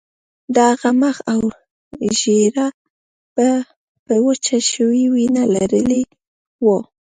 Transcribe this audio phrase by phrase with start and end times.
[0.53, 1.41] د هغه مخ او
[2.19, 2.67] ږیره
[4.09, 6.01] په وچه شوې وینه لړلي
[6.65, 6.77] وو